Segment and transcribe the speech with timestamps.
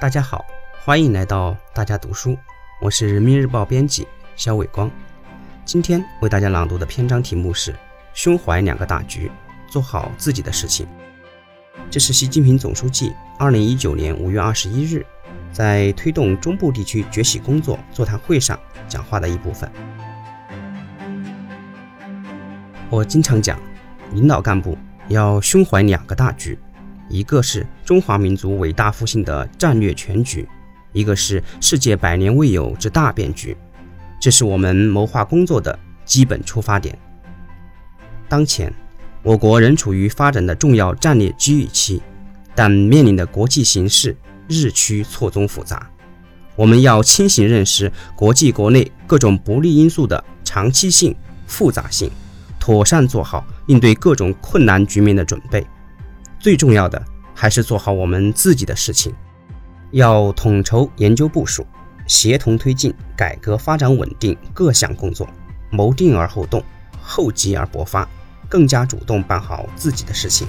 [0.00, 0.46] 大家好，
[0.82, 2.34] 欢迎来到大家读书，
[2.80, 4.90] 我是人民日报编辑肖伟光。
[5.66, 7.76] 今天为大家朗读的篇章题目是
[8.14, 9.30] “胸怀两个大局，
[9.68, 10.88] 做好自己的事情”。
[11.90, 15.04] 这是习近平总书记二零一九年五月二十一日
[15.52, 18.58] 在推动中部地区崛起工作座谈会上
[18.88, 19.70] 讲话的一部分。
[22.88, 23.60] 我经常讲，
[24.14, 26.58] 领导干部要胸怀两个大局。
[27.10, 30.48] 一个是中华民族伟大复兴的战略全局，
[30.92, 33.56] 一个是世界百年未有之大变局，
[34.20, 36.96] 这是我们谋划工作的基本出发点。
[38.28, 38.72] 当前，
[39.24, 42.00] 我国仍处于发展的重要战略机遇期，
[42.54, 44.16] 但面临的国际形势
[44.46, 45.90] 日趋错综复杂，
[46.54, 51.12] 我们要清醒认识国际国内各种不利因素的长期性、
[51.48, 52.08] 复杂性，
[52.60, 55.66] 妥善做好应对各种困难局面的准备。
[56.40, 57.00] 最重要的
[57.34, 59.14] 还是做好我们自己的事情，
[59.90, 61.66] 要统筹研究部署，
[62.06, 65.28] 协同推进改革发展稳定各项工作，
[65.70, 66.64] 谋定而后动，
[67.02, 68.08] 厚积而薄发，
[68.48, 70.48] 更加主动办好自己的事情。